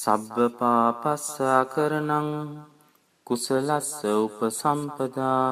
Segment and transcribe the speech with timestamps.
[0.00, 2.28] සබ්බ පාපස්සා කරනං
[3.26, 5.48] කුසලස්ස උපසම්පදා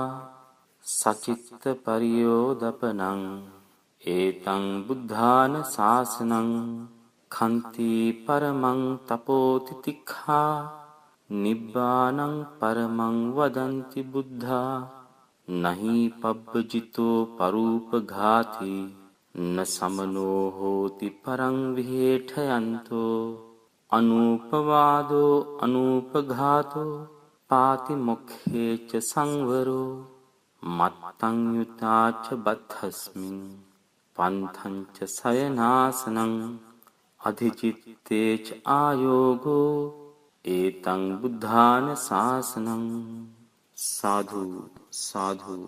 [0.84, 3.22] සචිත්ත පරියෝදපනං
[4.02, 6.52] ඒතං බුද්ධාන ශාසනං
[7.30, 7.90] කන්ති
[8.22, 10.54] පරමං තපෝතිතික්හා
[11.30, 12.22] නිබ්බානං
[12.58, 14.76] පරමං වදන්ති බුද්ධා
[15.48, 18.72] නහි පබ්බජිතෝ පරූපඝාති
[19.46, 23.20] න සමනෝ හෝති පරං විහෙඨයන්තෝ
[23.92, 25.34] අනූපවාදෝ
[25.64, 26.90] අනූපඝාතෝ
[27.50, 29.92] පාති මොක්ඛේච සංවරෝ
[30.62, 33.38] මත්තං යුතාච බත්හස්මින්
[34.16, 36.34] පන්තංච සයනාසනං
[37.20, 39.72] අධිචිත්තේච ආයෝගෝ
[40.44, 42.86] ඒතං බුද්ධාන ශාසනං
[43.76, 44.44] සාධු
[45.00, 45.58] සාධු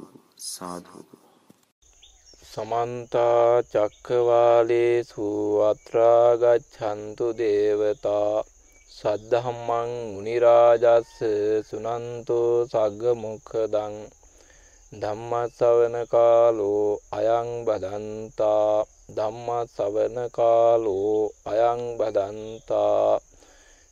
[0.46, 1.19] සාධු
[2.50, 3.14] සමන්ත
[3.72, 5.26] චක්කවාලේසු
[5.62, 8.42] අත්‍රා ගච්ඡන්තු දේවතා
[8.92, 11.12] සද්ධම්මං මුනි රාජස්ස
[11.68, 13.94] සුනන්තෝ සග්ග මොක්ඛදං
[14.92, 18.84] ධම්මස්සවන කාලෝ අයං බදන්තා
[19.16, 21.14] ධම්මස්සවන කාලෝ
[21.46, 23.20] අයං බදන්තා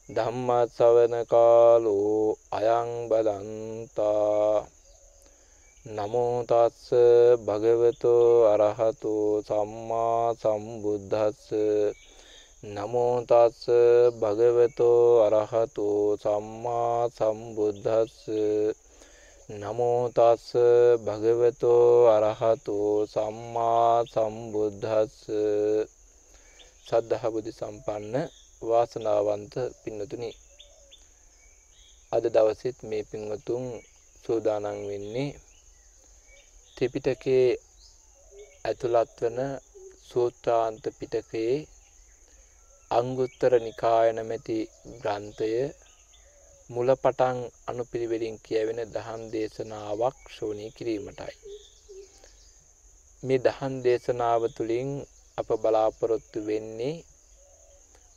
[0.08, 2.18] ධම්මස්සවන කාලෝ
[2.52, 4.66] අයං බදන්තා
[5.88, 6.92] නමෝ තස්ස
[7.38, 11.40] භගවතෝ අරහතෝ සම්මා සම්බුද්දස්ස.
[12.62, 13.64] නමෝ තස්ස
[14.20, 18.16] භගවතෝ අරහතෝ සම්මා සම්බුද්දස්ස.
[19.54, 20.52] නමෝ තස්ස
[21.00, 25.16] භගවතෝ අරහතෝ සම්මා සම්බුද්දස්ස.
[26.86, 28.14] සද්ධා බුද්ධ සම්පන්න
[28.62, 30.30] වාසනාවන්ත පින්නතුනි.
[32.12, 33.64] අද දවසෙත් මේ පින්වතුන්
[34.24, 35.47] සූදානම් වෙන්නේ
[36.78, 37.46] ත්‍රිපිටකයේ
[38.64, 39.38] ඇතුළත් වන
[40.08, 41.54] සූත්‍රාන්ත පිටකයේ
[42.90, 44.58] අංගුත්තර නිකාය නැමැති
[45.00, 45.48] ග්‍රන්ථය
[46.70, 51.34] මුලපටන් අනුපිළිවෙලින් කියවෙන දහම් දේශනාවක් ශ්‍රවණය කිරීමටයි.
[53.22, 54.90] මේ දහම් දේශනාව තුළින්
[55.38, 56.94] අප බලාපොරොත්තු වෙන්නේ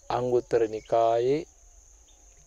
[0.10, 1.40] අංගුත්තර නිකායේ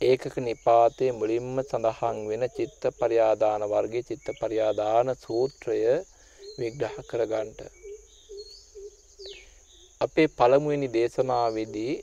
[0.04, 5.78] ඒකක නිපාතයේ මුලින්ම සඳහන් වෙන චිත්ත පරියාදාන වර්ගයේ චිත්ත පරියාදාන සූත්‍රය
[6.58, 7.60] විග්‍රහ කරගන්නට.
[10.00, 11.94] අපේ පළමුවෙනි දේශනාවේදී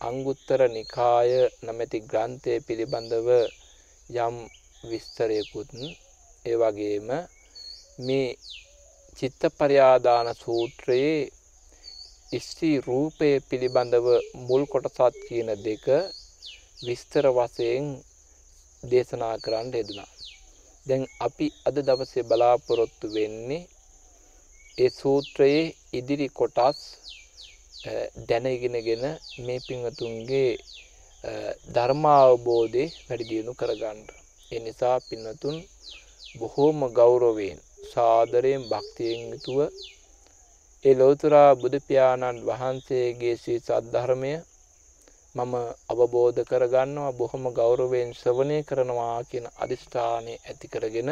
[0.00, 1.30] අංගුත්තර නිකාය
[1.62, 3.28] නැමැති ග්‍රන්ථය පිළිබඳව
[4.18, 4.36] යම්
[4.84, 5.70] විස්තරයකුත්
[6.44, 7.08] ඒ වගේම
[8.00, 8.28] මේ
[9.18, 11.16] චිත්ත පරියාදාන සූත්‍රයේ
[12.40, 14.06] ස්ත්‍රී රූපය පිළිබඳව
[14.46, 15.86] මුල් කොටසත් කියන දෙක
[16.76, 17.86] විස්තර වශයෙන්
[18.82, 20.10] දේශනා කරන්න යෙදුනා.
[20.86, 23.68] දැන් අපි අද දවසේ බලාපොරොත්තු වෙන්නේ
[24.78, 26.80] ඒ සූත්‍රයේ ඉදිරි කොටස්
[28.28, 29.04] දැනගෙනගෙන
[29.38, 30.50] මේ පින්වතුන්ගේ
[31.74, 34.00] ධර්මාවබෝධය වැඩි දියුණු කරගන්න.
[34.52, 35.56] ඒ නිසා පින්වතුන්
[36.38, 37.58] බොහෝම ගෞරවයෙන්
[37.92, 39.58] සාදරයෙන් භක්තියෙන් යුතුව
[40.84, 44.32] ඒ ලෝතුරා බුදු පියාණන් වහන්සේගේ ශ්‍රී සද්ධර්මය
[45.36, 45.54] මම
[45.88, 51.10] අවබෝධ කරගන්නවා බොහොම ගෞරවයෙන් ශ්‍රවණය කරනවා කියන අදිෂ්ඨානය ඇති කරගෙන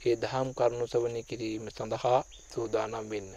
[0.00, 2.20] ඒ දහම් කරුණු ශ්‍රවණය කිරීම සඳහා
[2.52, 3.30] සූදානම් වෙන්න.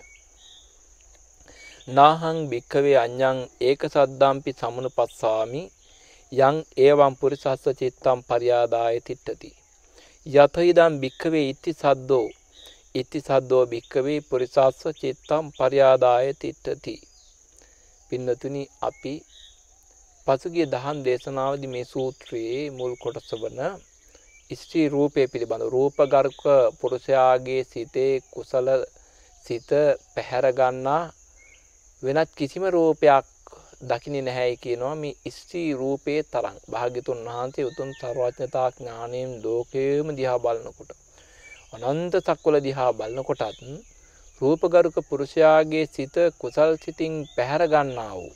[1.88, 5.64] නාහං භික්කවේ අඤ්ඤං ඒක සද්දාම්පි සමුනුපස්සාමි
[6.32, 9.52] යං ඒවම් පුරිසස්ස චිත්තම් පරියාදාය තිට්ඨති.
[10.26, 12.28] යත ඉදම් භික්කවේ ඉති සද්දෝ
[12.96, 16.96] ඉති සද්දෝ භික්කවේ පුරිසස්ස චිත්තම් පරියාදාය තිට්ඨති.
[18.12, 19.16] පින්නතුනි අපි
[20.28, 23.60] පසුගිය දහම් දේශනාවදි මේ සූත්‍රයේ මුල් කොටස වන
[24.50, 26.42] ස්ත්‍රී රූපය පිළිබඳ රූපගර්ක
[26.80, 28.68] පුරුෂයාගේ සිතේ කුසල
[29.46, 29.70] සිත
[30.14, 31.02] පැහැරගන්නා
[32.04, 33.26] වෙනත් කිසිම රූපයක්
[33.82, 34.96] දකිනි නැහැයි කියනවා.
[34.96, 40.92] මේ ස්ත්‍රී රූපයේ තරම් භාග්‍යතුන් වහන්සේ උතුම් සර්වඥතා ඥාණයෙන් ලෝකයේම දිහා බලනකොට
[41.88, 43.60] අනන්ත සක්වල දිහා බලනකොටත්
[44.42, 48.34] රූපගරුක පුරුෂයාගේ සිත කුසල් සිතින් පැහැර ගන්නා වූ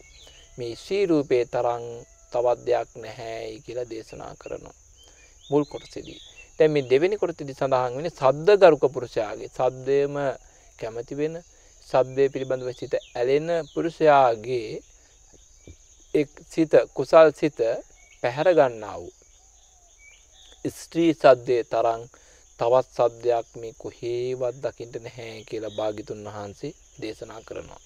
[0.58, 1.86] මේ ශ්‍රී රූපේ තරම්
[2.32, 4.76] තවත් දෙයක් නැහැයි කියලා දේශනා කරනවා.
[5.50, 6.20] මුල් කොටසේදී.
[6.60, 10.16] දැන් මේ දෙවෙනි කොටසේදී සඳහන් වෙන්නේ සද්ද ගරුක පුරුෂයාගේ සද්දේම
[10.80, 11.36] කැමති වෙන
[11.88, 14.72] සද්දේ පිළිබඳව සිත ඇලෙන පුරුෂයාගේ
[16.14, 17.60] එක් සිත කුසල් සිත
[18.24, 19.14] පැහැර ගන්නා වූ
[20.72, 22.02] ස්ත්‍රී සද්දේ තරම්
[22.60, 27.82] තවත් සද්දයක් මේ කොහේවත් දකින්න නැහැ කියලා භාග්‍යතුන් වහන්සේ දේශනා කරනවා.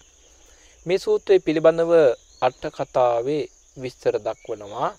[0.86, 1.92] මේ සූත්‍රය පිළිබඳව
[2.42, 3.44] අට කතාවේ
[3.78, 4.90] විස්තර දක්වනවා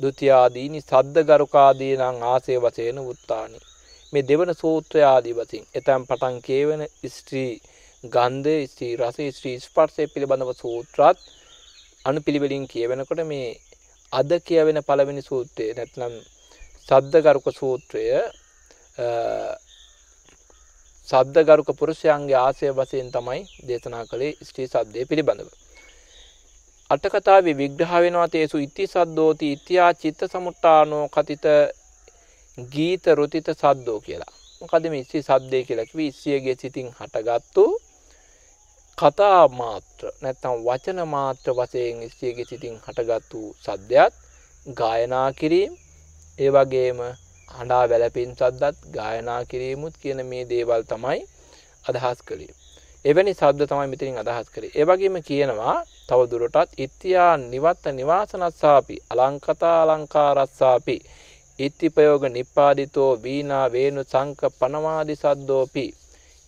[0.00, 3.58] දුතියාදීනි සද්ද ගරුකාදී නම් ආසේ වශයෙන් උත්තානි
[4.12, 7.52] මේ දෙවන සූත්‍රය ආදී වශයෙන් එතැන් පටන් කියවෙන ස්ත්‍රී
[8.04, 11.18] ගන්ධය ස්ත්‍රී රස ස්ත්‍රී ස්පර්ශය පිළිබඳව සූත්‍රات
[12.04, 13.48] අනුපිළිවෙලින් කියවෙනකොට මේ
[14.12, 16.14] අද කියවෙන පළවෙනි සූත්‍රය නැත්නම්
[16.86, 18.06] සද්දගරුක සූත්‍රය
[21.08, 25.63] සද්දගරුක පුරුෂයන්ගේ ආසය වශයෙන් තමයි දේශනා කළේ ස්ත්‍රී සද්දය පිළිබඳව.
[26.90, 31.46] අටකතාවේ විග්‍රහ වෙනවා තේසු ඉති සද්දෝති ඉතියා චිත්ත සමුට්ටානෝ කතිත
[32.58, 34.34] ගීත රුතිත සද්දෝ කියලා.
[34.60, 37.64] මොකද මේ ඉස්සී සද්දේ කියලා කිව්වේ ඉස්සියගේ සිතින් හටගත්තු
[38.98, 44.12] කතා මාත්‍ර නැත්නම් වචන මාත්‍ර වශයෙන් ඉස්සියගේ සිතින් හටගත්තු සද්දයක්
[44.66, 45.72] ගායනා කිරීම
[46.38, 47.00] ඒ වගේම
[47.48, 51.20] හඬා වැළපෙන සද්දත් ගායනා කිරීමුත් කියන මේ දේවල් තමයි
[51.84, 52.54] අදහස් කළේ.
[53.04, 54.72] එවැනි සද්ද තමයි මෙතනින් අදහස් කරේ.
[54.74, 55.76] ඒ වගේම කියනවා
[56.08, 60.96] තව දුරටත් ඉත්‍යා නිවත්ත නිවාසනස්සාපි අලංකතා අලංකාරස්සාපි
[61.58, 65.86] ඉත්තිපයෝග නිපාදිතෝ වීනා වේනු සංක පනවාදි සද්දෝපි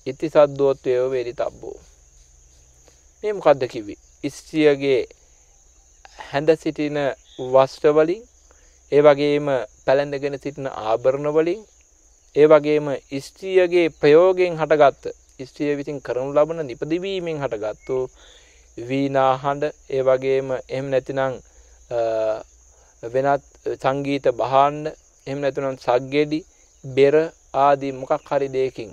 [0.06, 1.78] ඉති සද්දෝත්වයෝ වේදිතබ්බෝ
[3.24, 3.98] මේ මොකක්ද කිව්වේ?
[4.28, 5.00] ස්ත්‍රියගේ
[6.26, 6.98] හැඳ සිටින
[7.44, 8.22] වස්ත්‍ර වලින්
[8.92, 9.46] ඒ වගේම
[9.84, 11.62] පැලඳගෙන සිටින ආභරණ වලින්
[12.36, 15.04] ඒ වගේම ස්ත්‍රියගේ ප්‍රයෝගයෙන් හටගත්ත
[15.40, 17.96] ස්ත්‍රිය විසින් කරනු ලබන නිපදවීමෙන් හටගත්තු
[18.76, 21.34] වීණා හඬ ඒ වගේම එහෙම නැතිනම්
[23.02, 23.44] වෙනත්
[23.76, 24.94] සංගීත භාණ්ඩ
[25.26, 26.40] එහෙම නැතුනම් සග්ගෙඩි
[26.84, 27.14] බෙර
[27.56, 28.90] ආදී මොකක් හරි දෙයකින්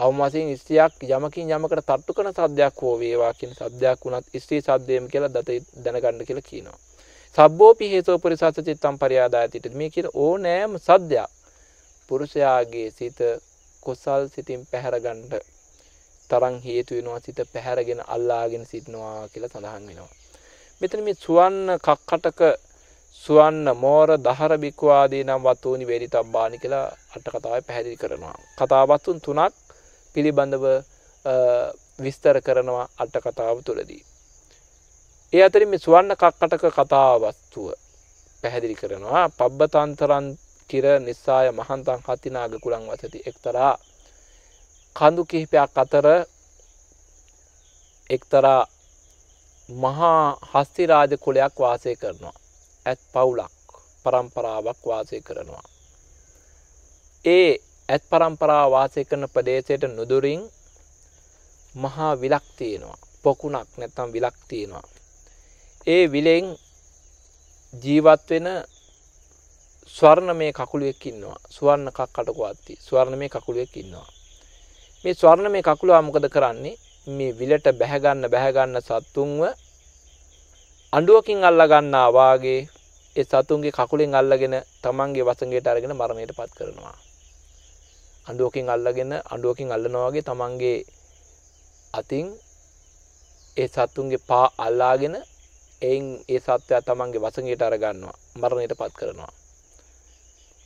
[0.00, 5.08] අවම වශයෙන් ස්ත්‍රියක් යමකින් යමකට තට්ටු කරන සද්දයක් හෝ වේවා කියන සද්දයක් වුණත් ස්ත්‍රී සද්දයම
[5.08, 6.78] කියලා දත දැනගන්න කියලා කියනවා.
[7.38, 11.30] සබ්බෝපි හේතෝ පුරිසස්ස චිත්තම් පරියාදායතිට මේ කියන ඕනෑම සද්දයක්
[12.10, 13.18] පුරුෂයාගේ සිත
[13.82, 15.20] කුසල් සිතින් පැහැරගන්න
[16.30, 20.10] තරම් හේතු වෙනවා සිත පැහැරගෙන අල්ලාගෙන සිටිනවා කියලා සඳහන් වෙනවා.
[20.80, 22.40] මෙතන මේ සුවන්න කක්කටක
[23.22, 28.36] සුවන්න මෝර දහර බික්වාදී නම් වතුනි වේරිතබ්බානි කියලා අට කතාවේ පැහැදිලි කරනවා.
[28.58, 29.54] කතාවත්තුන් තුනක්
[30.14, 30.64] පිළිබඳව
[31.98, 34.02] විස්තර කරනවා අට කතාව තුළදී.
[35.32, 37.66] ඒ අතරින් මේ සුවන්න කක්කටක කතාවස්තුව
[38.42, 40.26] පැහැදිලි කරනවා පබ්බතන්තරන්
[40.70, 43.72] කිර නිසාය මහන්තන් හතිනාග කුලං වසති එක්තරා
[44.96, 46.06] කඳු කිහිපයක් අතර
[48.10, 48.62] එක්තරා
[49.68, 52.36] මහා හස්තිරාජ කුලයක් වාසය කරනවා.
[52.86, 53.52] ඇත් පවුලක්
[54.04, 55.66] පරම්පරාවක් වාසය කරනවා.
[57.24, 57.50] ඒ
[57.88, 60.42] ඇත් පරම්පරා වාසය කරන ප්‍රදේශයට නුදුරින්
[61.74, 62.98] මහා විලක් තියෙනවා.
[63.22, 64.86] පොකුණක් නැත්තම් විලක් තියෙනවා.
[65.86, 66.46] ඒ විලෙන්
[67.74, 68.48] ජීවත් වෙන
[69.88, 71.38] ස්වර්ණ මේ කකුළුවෙක් ඉන්නවා.
[71.50, 72.78] සුවර්ණ කක්කටකු අත්ති.
[72.80, 74.19] ස්වර්ණ මේ කකුළුවෙක් ඉන්නවා.
[75.04, 76.76] මේ ස්වර්ණ මේ කකුළුවා මොකද කරන්නේ?
[77.06, 79.42] මේ විලට බැහැගන්න බැහැගන්න සත්තුන්ව
[80.92, 82.68] අඩුවකින් අල්ල ගන්නා වාගේ
[83.16, 86.96] ඒ සතුන්ගේ කකුලෙන් අල්ලගෙන තමන්ගේ වසඟයට අරගෙන මරණයට පත් කරනවා.
[88.26, 90.78] අඩුවකින් අල්ලගෙන අඩුවකින් අල්ලනවා වගේ තමන්ගේ
[91.92, 92.26] අතින්
[93.56, 95.16] ඒ සත්තුන්ගේ පා අල්ලාගෙන
[95.82, 99.32] එයින් ඒ සත්වයා තමන්ගේ වසඟයට අරගන්නවා මරණයට පත් කරනවා.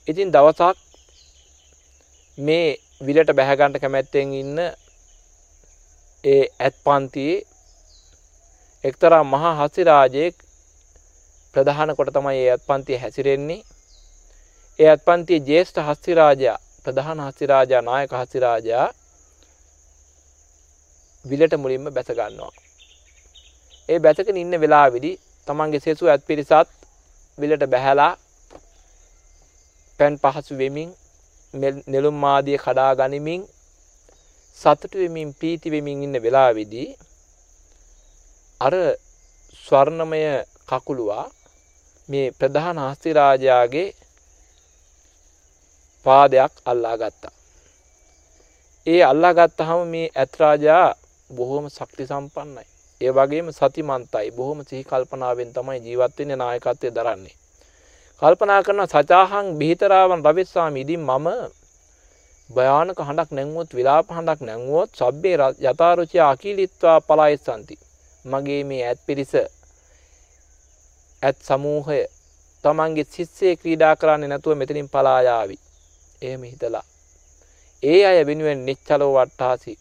[0.07, 0.77] ඉතින් දවසක්
[2.39, 4.59] මේ විලට බැහැගන්ට කැමැත්තෙන් ඉන්න
[6.25, 7.45] ඒ ඇත් පන්තියේ
[8.85, 10.35] එක්තරා මහා හසිරාජයෙක්
[11.55, 13.63] ප්‍රධාන කොට තමයි ඒ අත්පන්තිය හැසිරෙන්නේ
[14.79, 18.87] ඒ අත්පන්තිය ජේෂ්ඨ හස්තිරාජයා ප්‍රධාන හස්තිරාජා නායක හස්තිරාජා
[21.25, 22.53] විලට මුලින්ම බැස ගන්නවා.
[23.89, 25.17] ඒ බැසගෙන ඉන්න වෙලාවේදී
[25.49, 26.69] තමන්ගේ සෙසු ඇත් පිරිසත්
[27.39, 28.13] විලට බැහැලා
[30.01, 30.91] පැන් පහසු වෙමින්
[31.55, 33.43] නෙළුම් මාදිය කඩා ගනිමින්
[34.59, 36.89] සතුටු වෙමින් පීති වෙමින් ඉන්න වෙලාවේදී
[38.61, 38.75] අර
[39.65, 40.21] ස්වර්ණමය
[40.69, 41.27] කකුලුවා
[42.09, 43.89] මේ ප්‍රධාන හස්තිරාජයාගේ
[46.07, 47.35] පාදයක් අල්ලා ගත්තා.
[48.87, 50.87] ඒ අල්ලා ගත්තහම මේ ඇත්රාජා
[51.31, 52.67] බොහෝම ශක්ති සම්පන්නයි.
[53.01, 57.37] ඒ වගේම සතිමන්තයි බොහොම සිහි කල්පනාවෙන් තමයි ජීවත් වෙන්නේ නායකත්වය දරන්නේ.
[58.23, 61.29] කල්පනා කරන සචාහං බිහිතරාවන් රවිස්සාම ඉදින් මම
[62.51, 67.77] භයානක හඬක් නැංවුවොත් විලාප හඬක් නැංවුවොත් සබ්බේ යථාරුචි අකීලිත්වා පලායිස්සන්ති.
[68.25, 69.35] මගේ මේ ඇත් පිරිස
[71.23, 72.01] ඇත් සමූහය
[72.65, 75.57] තමන්ගේ සිස්සේ ක්‍රීඩා කරන්නේ නැතුව මෙතනින් පලායාවි.
[76.23, 76.85] එහෙම හිතලා.
[77.83, 79.73] ඒ අය වෙනුවෙන් නිච්චලෝ වට්ටාසි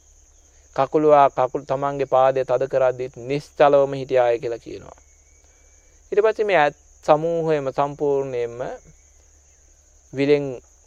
[0.76, 4.98] කකුළුවා කකුල් තමන්ගේ පාදය තද කරද්දිත් නිශ්චලවම හිටියාය කියලා කියනවා.
[6.12, 8.60] ඊට පස්සේ මේ ඇත් සමූහයම සම්පූර්ණයෙන්ම
[10.14, 10.46] විලෙන්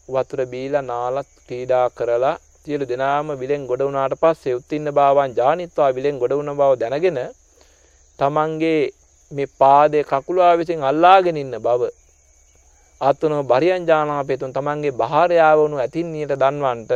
[0.09, 6.17] වතුර බීලා නාලත් ක්‍රීඩා කරලා සියලු දෙනාම විලෙන් ගොඩ වුණාට පස්සේ උත්තින්න භාවන් ජානිත්වා විලෙන්
[6.19, 7.21] ගොඩ වුණ බව දැනගෙන
[8.19, 8.81] තමන්ගේ
[9.31, 11.91] මේ පාදය කකුලා විසින් අල්ලාගෙන ඉන්න බව
[13.01, 16.93] අත්වනෝ බරියන් ජානාපේතුන් තමන්ගේ භාරයාවනු ඇතින්නයට දන්වන්ට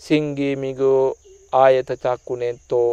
[0.00, 1.04] සිංගී මිගෝ
[1.52, 2.90] ආයත චක්කුනෙත්තෝ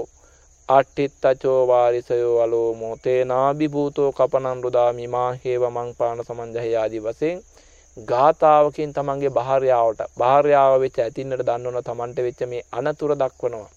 [0.70, 7.42] අට්ටිත්තචෝ වාරිසයෝ අලෝ මොතේ නාභි භූතෝ කපනන් රුදා මිමා හේව මං පාන සමන්ජහය ආදී වශයෙන්
[7.98, 13.70] ගාථාවකින් තමන්ගේ භාර්යාවට භාර්යාව වෙච්ච ඇතින්නට දන්නවන තමන්ට වෙච්ච මේ අනතුර දක්වනවා.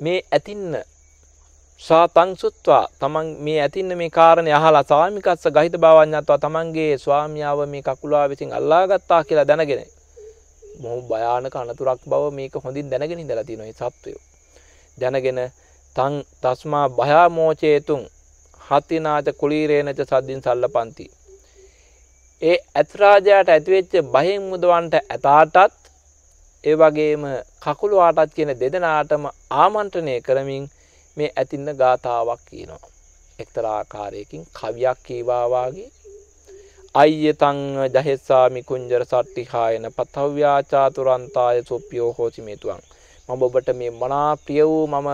[0.00, 0.76] මේ ඇතින්න
[1.80, 8.52] සාතංසුත්වා තමන් මේ ඇතින්න මේ කාරණය අහලා සාමිකස්ස ගහිත භාවඥත්වා තමන්ගේ ස්වාමියාව මේ කකුලා විසින්
[8.52, 9.82] අල්ලාගත්තා කියලා දැනගෙන.
[10.80, 14.22] මොහු භයානක අනතුරක් බව මේක හොඳින් දැනගෙන ඉඳලා තියෙනවා මේ සත්වයෝ.
[14.98, 15.40] දැනගෙන
[15.96, 18.02] තං තස්මා භයාමෝචේතුන්
[18.60, 21.06] හතිනාච කුලීරේනච සද්දින් සල්ලපන්ති.
[22.42, 25.80] ඒ ඇත්රාජයට ඇතිවෙච්ච බහින් මුදවන්ට ඇතාටත්
[26.64, 27.24] ඒ වගේම
[27.64, 29.24] කකුළු ආටත් කියන දෙදෙනාටම
[29.56, 30.64] ආමන්ත්‍රණය කරමින්
[31.16, 32.92] මේ ඇතින්න ගාථාවක් කියනවා.
[33.38, 35.90] එක්තරාකාරයකින් කවියක් කීවාවාගේ
[36.94, 37.60] අයියතං
[37.94, 42.82] ජහෙස්සාමි කුංජර සට්ටිහායන පතව්‍යාචාතුරන්තාය සොප්පියෝ හෝචිමේතුවන්
[43.32, 45.08] මම ඔබට මේ මනා ප්‍රිය වූ මම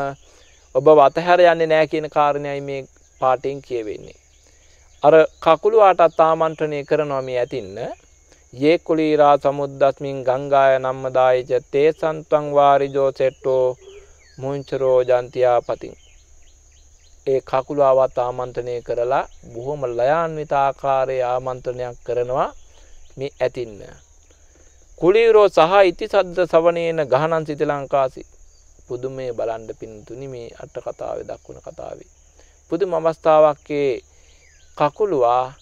[0.74, 2.80] ඔබ අතහැර යන්නේ නෑ කියන කාරණයයි මේ
[3.20, 4.18] පාටෙන් කියවෙන්නේ.
[5.02, 7.78] අර කකුළු ආටත් ආමන්ත්‍රණය කරනවා මේ ඇතින්න.
[8.52, 13.76] යේ කුලීරා සමුද්දස්මින් ගංගාය නම්මදායච තේ සන්තං වාරිජෝ සෙට්ටෝ
[14.38, 15.96] මුංචරෝ ජන්තියා පතින්
[17.26, 22.50] ඒ කකුළු ආවත් ආමන්ත්‍රණය කරලා බොහොම ලයාන්විත ආකාරයේ ආමන්ත්‍රණයක් කරනවා
[23.16, 23.80] මේ ඇතින්න.
[25.00, 28.22] කුලීරෝ සහ ඉති සද්ද සවනේන ගහනන් සිත ලංකාසි
[28.88, 32.08] පුදුමය බලන්ඩ පින්තුනි මේ අට කතාව දක්වන කතාවේ.
[32.70, 33.90] පුදුම අවස්ථාවක්කේ
[34.76, 35.54] කකුළුවා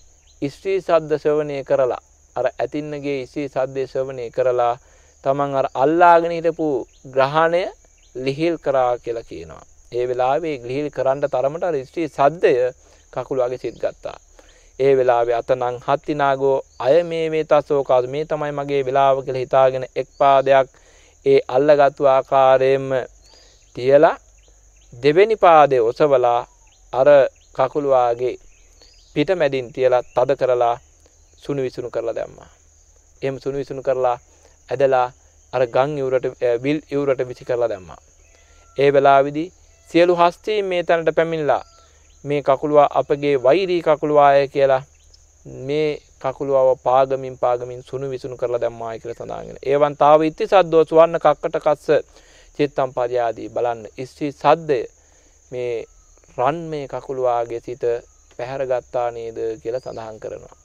[0.43, 2.01] ස්ත්‍රී සද්ධ සවනය කරලා
[2.37, 4.75] අර ඇතින්නගේ ඉස්ී සද්ධය සවනය කරලා
[5.25, 6.69] තමන් අර අල්ලාගෙන හිටපු
[7.15, 7.63] ග්‍රහණය
[8.17, 9.65] ලිහිල් කරා කියලා කියනවා.
[9.93, 12.55] ඒ වෙලාවේ ගිහිල් කරන්න තරමට ස්ත්‍රී සද්ධය
[13.13, 14.17] කකුළුවගේ සිත් ගත්තා.
[14.79, 20.09] ඒ වෙලාවේ අතනං හත්තිනාගෝ අය මේ මේ තස්සෝකාද මේ තමයි මගේ වෙලාව කියලා හිතාගෙන එක්
[20.19, 20.69] පාදයක්
[21.27, 22.89] ඒ අල්ලගත්තු ආකාරයෙන්ම
[23.77, 24.17] තියලා
[24.93, 26.41] දෙවෙනි පාදේ ඔසවලා
[26.93, 27.09] අර
[27.57, 28.35] කකුළුවාගේ
[29.17, 30.75] පිට මැදින් තියලා තද කරලා
[31.43, 32.49] සුණු විසුණු කරලා දැම්මා.
[33.23, 34.19] එහෙම සුණු විසුණු කරලා
[34.69, 35.07] ඇදලා
[35.53, 36.27] අර ගම් ඉවුරට
[36.63, 38.01] විල් ඉවුරට විසි කරලා දැම්මා.
[38.77, 39.53] ඒ වෙලාවේදී
[39.89, 41.63] සියලු හස්තීන් මේ තැනට පැමිණලා
[42.29, 44.83] මේ කකුළුවා අපගේ වෛරී කකුළුවාය කියලා
[45.67, 45.91] මේ
[46.23, 49.59] කකුළුවාව පාගමින් පාගමින් සුණු විසුණු කරලා දැම්මායි කියලා සඳහන්ගෙන.
[49.65, 51.87] ඒවන් තාව ඉත්ති සද්දෝ සුවන්න කක්කට කස්ස
[52.59, 54.81] චිත්තම් පරියාදී බලන්න ඉස්සී සද්දය
[55.53, 55.73] මේ
[56.39, 57.85] රන් මේ කකුළුවාගේ සිත
[58.37, 60.57] පැහැරගත්තා නේද කියලා සඳහන් කරනවා.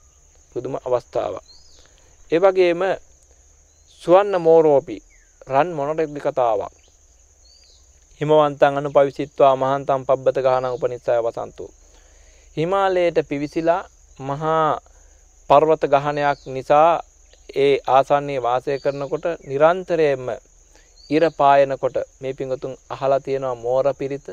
[0.52, 1.44] පුදුම අවස්ථාවක්.
[2.30, 2.82] ඒ වගේම
[4.02, 4.96] සුවන්න මෝරෝපි
[5.46, 6.81] රන් මොනොටෙක්ලි කතාවක්.
[8.22, 11.64] හිමවන්තන් අනු පවිසිත්වා මහන්තම් පබ්බත ගහන උපනිස්සය වසන්තු.
[12.56, 13.80] හිමාලයට පිවිසිලා
[14.20, 14.66] මහා
[15.50, 16.90] පර්වත ගහනයක් නිසා
[17.56, 20.28] ඒ ආසන්නේ වාසය කරනකොට නිරන්තරයෙන්ම
[21.10, 24.26] ඉර පායනකොට මේ පිංගතුන් අහලා තියෙනවා මෝර පිරිත.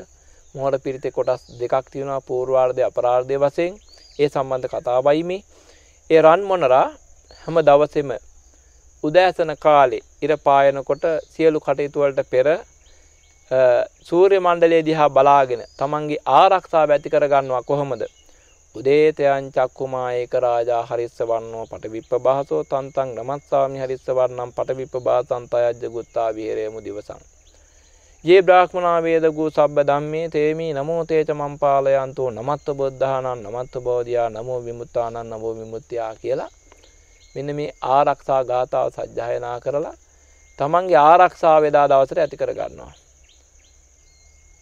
[0.54, 3.74] මෝර පිරිතේ කොටස් දෙකක් තියෙනවා පූර්වාර්ධය අපරාර්ධය වශයෙන්.
[4.18, 5.42] ඒ සම්බන්ධ කතාවයි මේ
[6.10, 6.86] ඒ රන් මොනරා
[7.42, 8.10] හැම දවසෙම
[9.04, 12.48] උදෑසන කාලේ ඉර පායනකොට සියලු කටයුතු වලට පෙර
[14.02, 18.02] සූර්ය මණ්ඩලයේ දිහා බලාගෙන තමන්ගේ ආරක්ෂාව ඇති කරගන්නවා කොහොමද?
[18.74, 25.90] උදේතයන් චක්කුමා ඒක රාජා හරිස්ස වන්නෝ පටවිප්ප බහසෝ තන්තං නමස්සාමි හරිස්ස වන්නම් පටවිප්ප බාසං තයජ්ජ
[25.90, 27.20] ගුත්තා විහෙරේමු දිවසං.
[28.24, 35.20] යේ බ්‍රාහ්මනා වේදගු සබ්බ ධම්මේ තේමි නමෝ තේච මම්පාලයන්තෝ නමත්ත බුද්ධානං නමත්ත බෝධියා නමෝ විමුක්තානං
[35.24, 36.50] නමෝ විමුක්තියා කියලා
[37.34, 39.94] මෙන්න මේ ආරක්ෂා ගාථාව සජ්ජායනා කරලා
[40.58, 43.09] තමන්ගේ ආරක්ෂාව එදා දවසට ඇති කර ගන්නවා.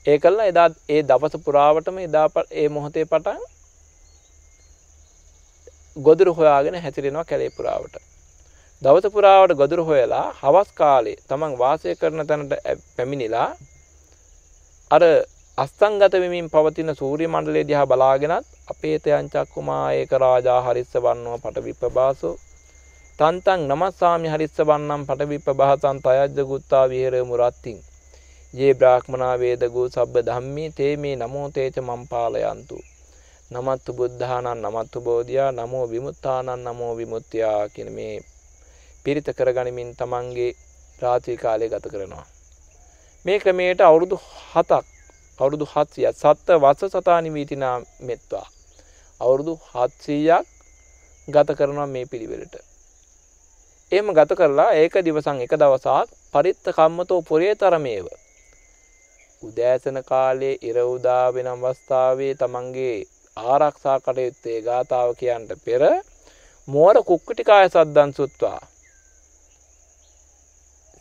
[0.09, 3.41] ඒ කල්ලා එදා ඒ දවස පුරාවටම එදා ඒ මොහොතේ පටන්
[5.97, 7.97] ගොදුරු හොයාගෙන හැතිරෙනවා කැලේ පුරාවට.
[8.83, 12.55] දවස පුරාවට ගොදුරු හොයලා හවස් කාලේ තමන් වාසය කරන තැනට
[12.97, 13.49] පැමිණිලා
[14.91, 15.03] අර
[15.59, 22.35] අස්තංගත වෙමින් පවතින සූර්ය මණ්ඩලය දිහා බලාගෙනත් අපේ තයන් චක්කුමා ඒක රාජා හරිස්ස වන්නව පටවිප්පබාසෝ
[23.19, 27.79] තන්තං නමස්සාමි හරිස්ස වන්නම් පටවිප්පබහසන් තයජ්ජ ගුත්තා විහෙර මුරත්තිං
[28.55, 32.77] යේ බ්‍රාහ්මනා වේදගෝ සබ්බ ධම්මේ තේ මේ නමෝ තේච මම්පාලයන්තු
[33.51, 38.15] නමත්තු බුද්ධානං නමත්තු බෝධියා නමෝ විමුත්තානං නමෝ විමුක්තියා කියන මේ
[39.05, 40.53] පිරිත කරගනිමින් තමන්ගේ
[41.03, 42.27] රාත්‍රී කාලය ගත කරනවා.
[43.25, 44.17] මේ ක්‍රමයට අවුරුදු
[44.55, 44.85] 7ක්
[45.39, 48.47] අවුරුදු 700ක් සත්ත වස සතානි වීතිනා මෙත්වා.
[49.21, 50.47] අවුරුදු 700ක්
[51.29, 52.55] ගත කරනවා මේ පිළිවෙලට.
[53.93, 58.09] එහෙම ගත කරලා ඒක දිවසන් එක දවසක් පරිත්ත කම්මතෝ පුරේතරමේව
[59.43, 62.97] උදෑසන කාලේ ඉර උදා වෙන අවස්ථාවේ තමන්ගේ
[63.37, 65.83] ආරක්ෂා කටයුත්තේ ගාථාව කියන්නට පෙර
[66.69, 68.61] මෝර කුක්කුටිකාය සද්දන් සුත්වා.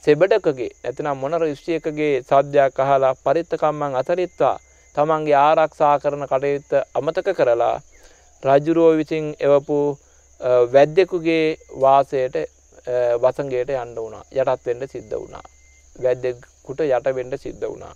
[0.04, 4.56] සෙබඩකගේ නැතිනම් මොනර ස්ත්‍රියකගේ සාධ්‍යයක් අහලා පරිත්තකම්මන් අතරිත්වා
[4.96, 7.76] තමන්ගේ ආරක්ෂා කරන කටයුත්ත අමතක කරලා
[8.44, 9.78] රජුරෝ විසින් එවපු
[10.74, 11.46] වැද්දෙකුගේ
[11.82, 12.36] වාසයට
[13.22, 14.26] වසඟයට යන්න වුණා.
[14.34, 15.46] යටත් වෙන්න සිද්ධ වුණා.
[15.96, 17.96] වැද්දෙකුට යට වෙන්න සිද්ධ වුණා.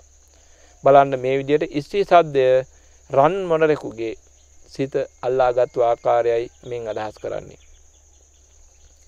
[0.83, 2.45] බලන්න මේ විදිහට ස්ත්‍රී සද්දය
[3.09, 4.13] රන් මොනරෙකුගේ
[4.69, 7.61] සිත අල්ලාගත්තු ආකාරයයි මෙන් අදහස් කරන්නේ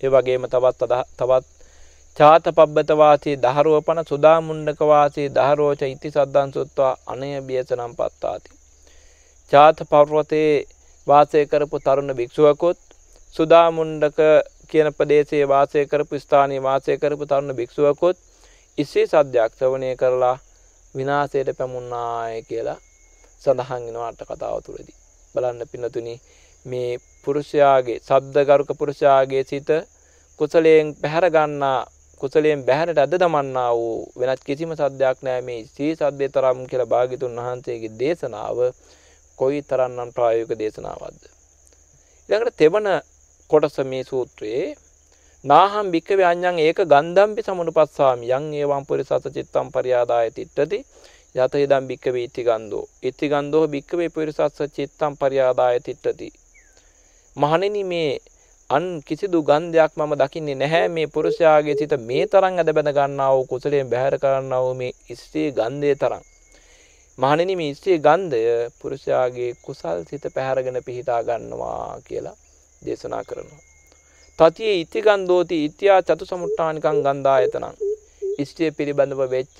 [0.01, 0.81] ඒ වගේම තවත්
[1.17, 1.53] තවත්
[2.17, 8.49] චාත පබ්බත වාසී දහරෝපන සුදා මුණ්ඩක වාසී දහරෝච ඉති සද්දන් සුත්වා අනය බියසනම් පත්තාති.
[9.51, 10.51] චාත පර්වතයේ
[11.07, 12.79] වාසය කරපු තරුණ භික්ෂුවකුත්
[13.35, 14.19] සුදා මුණ්ඩක
[14.69, 18.17] කියන ප්‍රදේශයේ වාසය කරපු ස්ථානයේ වාසය කරපු තරුණ භික්ෂුවකුත්
[18.77, 20.37] ඉස්සේ සද්දයක් ශ්‍රවණය කරලා
[20.95, 22.79] විනාශයට පැමුණාය කියලා
[23.41, 24.97] සඳහන් වෙනවා අට කතාව තුළදී.
[25.35, 26.15] බලන්න පින්නතුනි
[26.65, 26.91] මේ
[27.23, 29.69] පුරුෂයාගේ සබ්දගරුක පුරුෂයාගේ සිත
[30.39, 31.79] කුසලයෙන් පැහැර ගන්නා
[32.21, 37.35] කුසලයෙන් බැහැරට අද දමන්නා වූ වෙනත් කිසිම සද්දයක් නෑ මේ සී සද්දේ තරම් කියලා භාග්‍යතුන්
[37.38, 38.59] වහන්සේගේ දේශනාව
[39.38, 41.23] කොයි තරම්නම් ප්‍රායෝගික දේශනාවක්ද
[42.29, 42.88] ඊළඟට තෙවන
[43.50, 44.67] කොටස මේ සූත්‍රයේ
[45.43, 48.27] නාහම් භික්කවේ අඤ්ඤං ඒක ගන්ධම්පි සමුනුපස්සාමි.
[48.29, 50.79] යං ඒවම් පුරිසස චිත්තම් පරියාදාය තිට්ඨති.
[51.35, 56.29] යත ඉදම් භික්කවේ ඉති ගන්ධෝ ඉති ගන්ධෝ භික්කවේ පුරිසස චිත්තම් පරියාදාය තිට්ඨති.
[57.35, 58.21] මහණෙනි මේ
[58.69, 60.88] අන් කිසිදු ගන්ධයක් මම දකින්නේ නැහැ.
[60.88, 65.51] මේ පුරුෂයාගේ සිත මේ තරම් ඇද බැඳ ගන්නා වූ කුසලයෙන් බැහැර කරන්නා වූ මේ ස්ත්‍රී
[65.51, 66.23] ගන්ධයේ තරම්.
[67.17, 68.41] මහණෙනි මේ ස්ත්‍රී ගන්ධය
[68.79, 72.35] පුරුෂයාගේ කුසල් සිත පැහැරගෙන පිහිටා ගන්නවා කියලා
[72.81, 73.72] දේශනා කරනවා.
[74.39, 77.75] තතියේ ඉති ගන්ධෝති ඉත්‍යා චතු සමුට්ඨානිකං ගන්ධායතනං
[78.49, 79.59] ස්ත්‍රිය පිළිබඳව වෙච්ච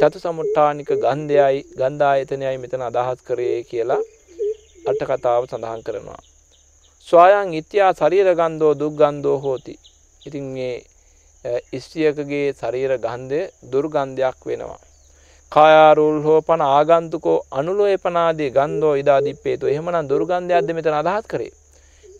[0.00, 4.00] චතු සමුට්ඨානික ගන්ධයයි ගන්ධායතනයයි මෙතන අදහස් කරේ කියලා
[4.90, 6.20] අට කතාව සඳහන් කරනවා.
[7.08, 9.74] ස්වයං ඉත්‍යා ශරීර ගන්ධෝ දුක්ගන්ධෝ හෝති.
[10.26, 10.74] ඉතින් මේ
[11.80, 13.40] ස්ත්‍රියකගේ ශරීර ගන්ධය
[13.72, 14.82] දුර්ගන්ධයක් වෙනවා.
[15.52, 19.64] කායාරුල් හෝපන ආගන්තුකෝ අනුලෝපනාදී ගන්ධෝ ඉදා දිප්පේතු.
[19.66, 21.52] එහෙමනම් දුර්ගන්ධයක්ද මෙතන අදහස් කරේ.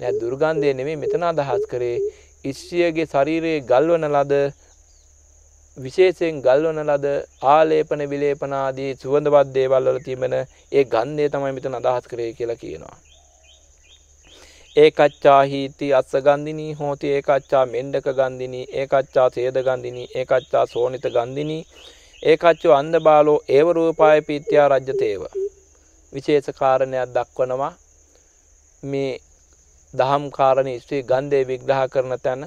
[0.01, 1.97] නෑ දුර්ගන්ධය නෙමෙයි මෙතන අදහස් කරේ
[2.53, 4.35] ස්ත්‍රියගේ ශරීරයේ ගල්වන ලද
[5.77, 7.07] විශේෂයෙන් ගල්වන ලද
[7.51, 12.99] ආලේපන විලේපන ආදී සුවඳවත් දේවල් වල තිබෙන ඒ ගන්ධය තමයි මෙතන අදහස් කරේ කියලා කියනවා.
[14.77, 21.67] ඒකච්චා හීති අස්ස ගන්දිනී හෝති ඒකච්චා මෙන්ඩක ගන්දිනී ඒකච්චා සේද ගන්දිනී ඒකච්චා සෝනිත ගන්දිනී
[22.23, 25.23] ඒකච්චෝ අන්ද බාලෝ ඒව රූපාය පීත්‍යා රජ්‍යතේව
[26.13, 27.73] විශේෂ කාරණයක් දක්වනවා
[28.83, 29.13] මේ
[29.95, 32.43] දහම් කාරණ ස්ත්‍රී ගන්ධය විග්‍රහ කරන තැන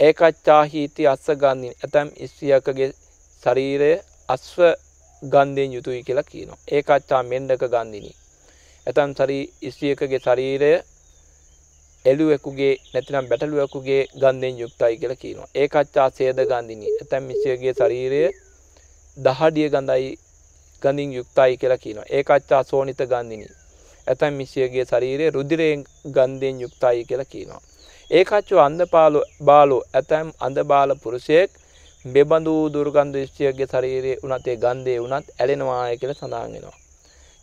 [0.00, 2.90] ඒකච්චා හීති අස්ස ගන්දිනී ඇතැම් ස්ත්‍රියකගේ
[3.42, 3.92] ශරීරය
[4.28, 4.58] අස්ව
[5.22, 8.16] ගන්ධයෙන් යුතුයි කියලා කියනවා ඒකච්චා මෙන්ඩක ගන්දිනී
[8.86, 10.72] ඇතම් සරී ස්ත්‍රියකගේ ශරීරය
[12.04, 15.48] එළුවෙකුගේ නැතිනම් බැටළුවෙකුගේ ගන්ධයෙන් යුක්තයි කියලා කියනවා.
[15.54, 16.94] ඒකච්චා සේද ගන්ධිනී.
[16.94, 18.22] ඇතම් මිනිසියගේ ශරීරය
[19.16, 20.08] දහඩිය ගඳයි
[20.82, 22.10] ගඳින් යුක්තයි කියලා කියනවා.
[22.10, 23.50] ඒකච්චා සෝනිත ගන්ධිනී.
[24.06, 25.80] ඇතම් මිනිසියගේ ශරීරය රුධිරයෙන්
[26.14, 27.62] ගන්ධයෙන් යුක්තයි කියලා කියනවා.
[28.10, 31.50] ඒකච්චෝ අන්ධපාලෝ බාලෝ ඇතම් අන්ධබාල පුරුෂයෙක්
[32.04, 36.78] මෙබඳු දුර්ගන්ධ ස්ත්‍රියගේ ශරීරයේ උනත් ඒ ගන්ධයේ උනත් ඇලෙනවාය කියලා සඳහන් වෙනවා.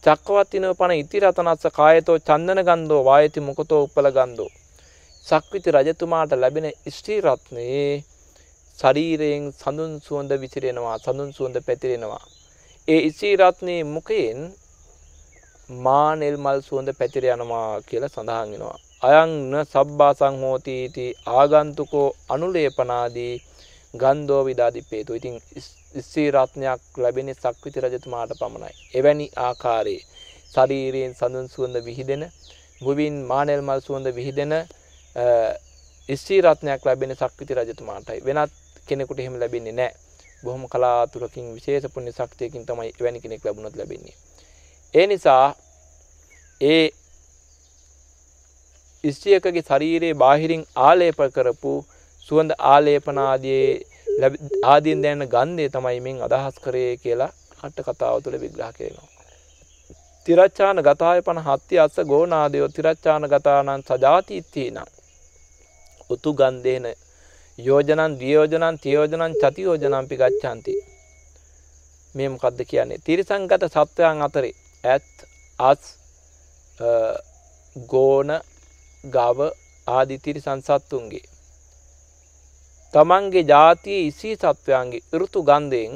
[0.04, 4.52] චක්කවත්තිනව පන ඉතිරතනස්ස කායතෝ චන්දන ගන්ධෝ වායති මොකතෝ උපල ගන්ධෝ.
[5.28, 8.04] සක්විති රජතුමාට ලැබෙන ස්ත්‍රීරත්නයේ
[8.80, 12.24] ශරීරයෙන් සඳුන් සුවඳ විසිරෙනවා සඳුන් සුවඳ පැතිරෙනවා.
[12.88, 14.40] ඒ ඉස්ත්‍රීරත්නයේ මුකයෙන්
[15.70, 18.78] මානෙල් මල් සුවඳ පැතිර යනවා කියලා සඳහන් වෙනවා.
[19.02, 23.42] අයං න සබ්බාසං හෝති इति ආගන්තුකෝ අනුලේපනාදී
[23.94, 25.14] ගන්ධෝ විදාදිපේතු.
[25.14, 25.36] ඉතින්
[26.00, 28.74] ස්ත්‍රී රත්නයක් ලැබෙන්නේ සක්විති රජතුමාට පමණයි.
[28.96, 30.02] එවැනි ආකාරයේ
[30.54, 32.24] ශරීරයෙන් සඳුන් සුවඳ විහිදෙන,
[32.82, 34.54] මුවින් මානෙල් මල් සුවඳ විහිදෙන
[36.10, 38.20] ස්ත්‍රී රත්නයක් ලැබෙන්නේ සක්විති රජතුමාටයි.
[38.26, 38.52] වෙනත්
[38.88, 39.96] කෙනෙකුට එහෙම ලැබෙන්නේ නැහැ.
[40.44, 44.16] බොහොම කලාතුරකින් විශේෂ පුණ්‍ය ශක්තියකින් තමයි එවැනි කෙනෙක් ලැබුණොත් ලැබෙන්නේ.
[44.94, 45.56] ඒ නිසා
[46.62, 46.90] ඒ
[49.04, 51.74] ස්ත්‍රියකගේ ශරීරයේ බාහිරින් ආලේප කරපු
[52.28, 53.66] සුවඳ ආලේපන ආදී
[54.66, 57.30] ආදීන් දැනන ගන්ධය තමයි මෙන් අදහස් කරේ කියලා
[57.64, 59.08] අට කතාව තුළ විග්‍රහ කරනවා.
[60.26, 64.90] තිරච්ඡාන ගතාය පන හත්ති අස්ස ගෝනාදයෝ තිරච්ඡාන ගතානන් සජාතිත්තිනම්
[66.10, 66.88] උතු ගන්ධේන
[67.60, 70.76] යෝජනන් දියෝජනන් තියෝජනන් චතියෝජනම්පි ගච්ඡanti
[72.16, 73.00] මේ මොකද්ද කියන්නේ?
[73.00, 75.08] තිරිසංගත සත්වයන් අතරේ ඇත්
[75.60, 75.82] අස්
[77.76, 78.32] ගෝණ
[79.04, 79.40] ගව
[79.88, 81.26] ආදී තිරිසන් සත්තුන්ගේ
[82.94, 85.96] තමන්ගේ ජාතියේ ඉසී සත්වයන්ගේ ඍතු ගන්ධයෙන්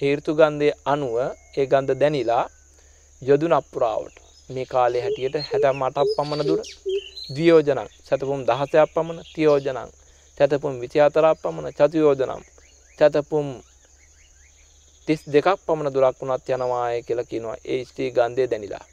[0.00, 1.16] ඒ ඍතු ගන්ධයේ අනුව
[1.56, 2.44] ඒ ගන්ධ දැනිලා
[3.22, 4.16] යොදුන අප්‍රාවට
[4.50, 6.60] මේ කාලේ හැටියට 68ක් පමණ දුර
[7.28, 9.18] ද්වියෝජනං සතපොම් 16ක් පමණ.
[9.34, 9.90] තියෝජනං
[10.38, 11.74] චතපුම් 24ක් පමණ.
[11.74, 12.42] චතුයෝදනම්
[15.08, 18.84] චතපුම් 32ක් පමණ දුරක් වුණත් යනවාය කියලා කියනවා ඒ ස්ත්‍රී ගන්ධය දැනිලා.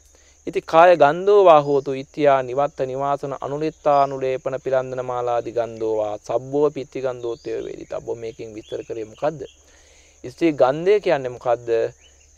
[0.48, 7.58] ඉති කාය ගන්ධෝවා හෝතු ඉත්‍යා නිවත්ත නිවාසන අනුලෙත්තා අනුලේපන පිරන්දන මාලාදි ගන්ධෝවා සබ්බෝ පිත්ති ගන්ධෝත්වය
[7.66, 7.86] වේදි.
[7.86, 9.42] තබ්බෝ මේකෙන් විස්තර කරේ මොකද්ද?
[10.24, 11.70] ස්ත්‍රී ගන්ධය කියන්නේ මොකද්ද?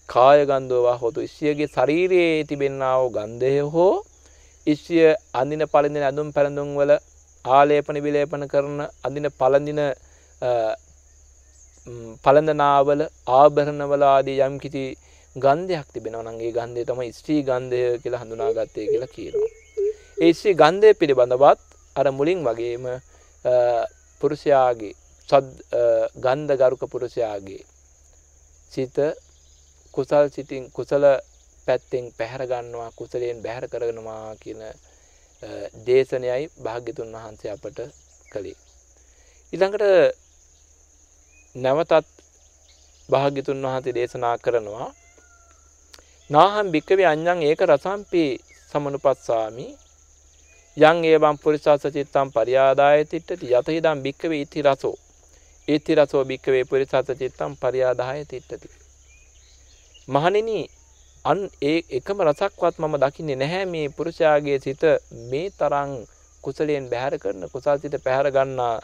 [0.10, 3.94] කාය ගන්ධෝවා හෝතු ස්ත්‍රියගේ ශරීරයේ තිබෙනා වූ ගන්ධය හෝ
[4.68, 6.98] ස්ත්‍රිය අඳින පළඳින ඇඳුම් පැළඳුම් වල
[7.46, 9.82] ආලේපන විලේපන කරන අඳින පළඳින
[12.23, 13.02] පළඳනාවල
[13.34, 14.84] ආභරණවල ආදී යම් කිසි
[15.36, 19.52] ගන්ධයක් තිබෙනවා නම් ඒ ගන්ධය තමයි ස්ත්‍රී ගන්ධය කියලා හඳුනාගත්තේ කියලා කියනවා.
[20.17, 21.60] ඒ ස්ත්‍රී ගන්ධය පිළිබඳවත්
[21.95, 22.86] අර මුලින් වගේම
[24.21, 24.93] පුරුෂයාගේ
[25.30, 25.47] සද්
[26.17, 27.63] ගන්ධ ගරුක පුරුෂයාගේ
[28.71, 28.97] සිත
[29.93, 31.04] කුසල් සිතින් කුසල
[31.67, 34.62] පැත්තෙන් පැහැර ගන්නවා කුසලයෙන් බැහැර කරගෙනවා කියන
[35.86, 37.80] දේශනයයි භාග්‍යතුන් වහන්සේ අපට
[38.32, 38.58] කළේ.
[39.54, 39.86] ඊළඟට
[41.58, 42.08] නැවතත්
[43.10, 44.89] භාග්‍යතුන් වහන්සේ දේශනා කරනවා
[46.30, 48.24] නාහම් භික්කවේ අඤ්ඤං ඒක රසම්පි
[48.70, 49.67] සමනුපස්සාමි.
[50.78, 53.48] යං ඒවම් පුරිසස්ස චිත්තම් පරියාදාය තිට්ඨති.
[53.50, 54.96] යත හිදම් භික්කවේ ඉති රසෝ.
[55.67, 58.70] ඉති රසෝ භික්කවේ පුරිසස්ස චිත්තම් පරියාදාය තිට්ඨති.
[60.08, 60.60] මහණෙනි
[61.26, 63.65] අන් ඒ එකම රසක්වත් මම දකින්නේ නැහැ.
[63.65, 64.84] මේ පුරුෂයාගේ සිත
[65.30, 65.91] මේ තරම්
[66.43, 68.76] කුසලයෙන් බැහැර කරන කුසල් සිත පැහැර ගන්නා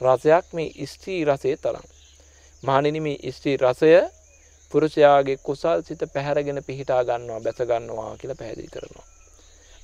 [0.00, 1.93] රසයක් මේ ස්ත්‍රී රසයේ තරම්
[2.64, 3.90] මහණෙනි මේ ස්ත්‍රී රසය
[4.72, 9.06] පුරුෂයාගේ කුසල් සිත පැහැරගෙන පිහිටා ගන්නවා බැස ගන්නවා කියලා පැහැදිලි කරනවා.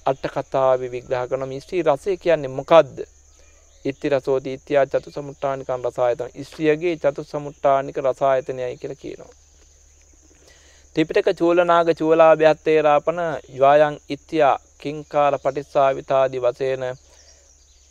[0.07, 2.97] අට කතාවේ විග්‍රහ කරන මේ ස්ත්‍රී රසය කියන්නේ මොකද්ද?
[3.85, 6.33] ඉත්ති රසෝති ඉත්‍යා චතු සමුට්ටානිකං රසායතන.
[6.45, 9.35] ස්ත්‍රියගේ චතු සමුට්ටානික රසායතනයයි කියලා කියනවා.
[10.97, 13.21] ත්‍රිපිටක චූලනාග චූලාභ්‍යත්තේරාපන
[13.59, 16.85] යායන් ඉත්‍යා කිංකාර පටිස්සාවිතාදි වශයෙන්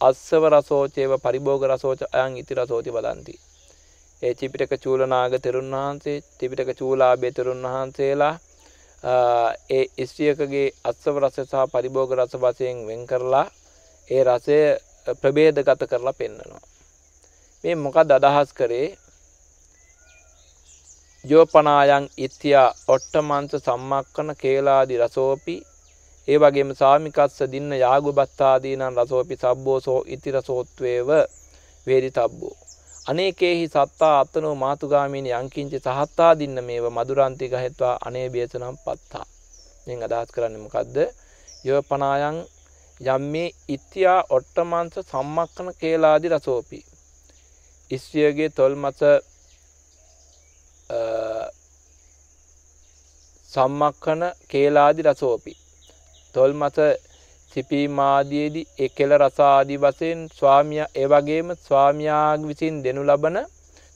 [0.01, 3.35] අස්සව රසෝචේව පරිභෝග රසෝච අයන් ඉති රසෝති වදන්ති.
[4.21, 8.35] ඒ ත්‍රිපිටක චූලනාග තෙරුන් වහන්සේ ත්‍රිපිටක චූලාභය තෙරුන් වහන්සේලා
[9.69, 13.47] ඒ ස්ත්‍රියකගේ අස්සව රස සහ පරිභෝග රස වශයෙන් වෙන් කරලා
[14.09, 14.57] ඒ රසය
[15.15, 16.63] ප්‍රභේදගත කරලා පෙන්වනවා.
[17.63, 18.87] මේ මොකද අදහස් කරේ
[21.25, 25.55] යෝපනායන් ඉත්‍යා ඔට්ටමන්ත සම්මක්කන කේලාදි රසෝපි
[26.27, 31.09] ඒ වගේම සාමිකස්ස දින්න යාගුබත්තාදීනන් රසෝපි සබ්බෝසෝ ඉති රසෝත්වේව
[31.87, 32.55] වේදි තබ්බෝ
[33.05, 39.25] අනේකේහි සත්තා අත්තනෝ මාතුගාමීනි යංකින්ච සහත්තා දින්න මේව මදුරන්ති ගහෙත්වා අනේ බේසනම් පත්තා.
[39.87, 40.97] මෙන් අදහස් කරන්නේ මොකද්ද?
[41.65, 42.37] යෝපනායන්
[43.07, 46.79] යම්මේ ඉත්‍යා ඔට්ටමංශ සම්මක්කන කේලාදි රසෝපි.
[47.91, 49.01] ඉස්ත්‍රියගේ තොල් මත
[53.49, 55.53] සම්මක්කන කේලාදි රසෝපි.
[56.35, 56.77] තොල් මත
[57.51, 63.37] සිපීමාදයේදී ඒ කෙල රස ආදී වශයෙන් ස්වාමියා ඒ වගේම ස්වාමියා විසින් දෙනු ලබන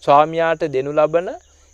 [0.04, 1.30] ස්වාමියාට දෙනු ලබන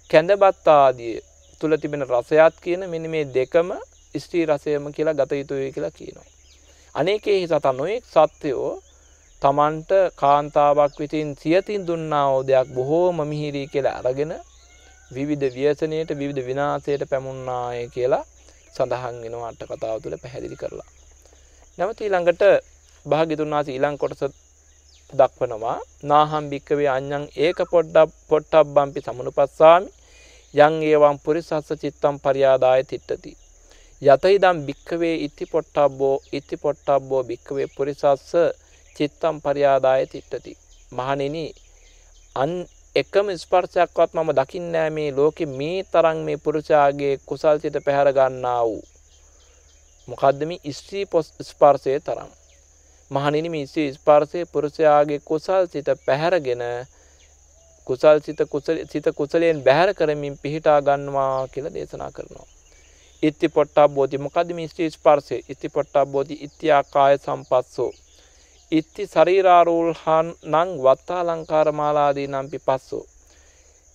[0.10, 1.16] කැඳබත් ආදිය
[1.62, 3.70] තුල තිබෙන රසයත් කියන මෙන්න මේ දෙකම
[4.16, 6.28] ස්ත්‍රී රසයම කියලා ගත යුතුයි කියලා කියනවා.
[6.96, 8.72] අනේකෙහි සතන් නොඑක් සත්‍යෝ
[9.42, 14.34] තමන්ට කාන්තාවක් විසින් සියතින් දුන්නා වූ දෙයක් බොහෝම මිහිරි කියලා අරගෙන
[15.12, 18.24] විවිධ ව්‍යසනයට විවිධ විනාශයට පැමුණාය කියලා
[18.76, 20.90] සඳහන් වෙනවා අට කතාව තුළ පැහැදිලි කරලා.
[21.80, 22.42] නැවත ඊළඟට
[23.06, 24.24] භාග්‍යතුන් වහන්සේ ඊළඟ කොටස
[25.14, 25.78] දක්වනවා.
[26.04, 29.90] නාහම් භික්කවේ අඤ්ඤං ඒක පොඩ්ඩක් පොට්ටබ්බම්පි සමනුපස්සාමි.
[30.54, 33.32] යං ඒවම් පුරිසස්ස චිත්තම් පරියාදාය තිට්ඨති.
[34.02, 38.36] යතයිදම් භික්කවේ ඉති පොට්ටබ්බෝ ඉති පොට්ටබ්බෝ භික්කවේ පුරිසස්ස
[38.96, 40.54] චිත්තම් පරියාදාය තිට්ඨති.
[40.92, 41.46] මහණෙනි
[42.36, 42.52] අන්
[42.96, 48.84] එකම ස්පර්ශයක්වත් මම දකින්නේ මේ ලෝකෙ මේ තරම් මේ පුරුෂයාගේ කුසල් සිත පැහැර ගන්නා වූ
[50.10, 51.06] මොකද්ද මේ ස්ත්‍රී
[51.44, 52.30] ස්පර්ශය තරම්.
[53.12, 56.64] මහණෙනි මේ ස්ත්‍රී ස්පර්ශය පුරුෂයාගේ කුසල් සිත පැහැරගෙන
[57.88, 62.48] කුසල් සිත කුසල සිත කුසලයෙන් බැහැර කරමින් පිහිටා ගන්නවා කියලා දේශනා කරනවා.
[63.24, 65.38] ඉත්ති පොට්ටබ්බෝති මොකද්ද මේ ස්ත්‍රී ස්පර්ශය?
[65.50, 67.92] ඉත්ති පොට්ටබ්බෝති ඉත්‍යා කාය සම්පස්සෝ.
[68.72, 73.06] ඉත්ති ශරීරාරෝහන් නං වත්තාලංකාර මාලාදී නම් පිපස්සෝ.